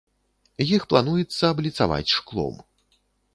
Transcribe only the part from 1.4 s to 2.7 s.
абліцаваць шклом.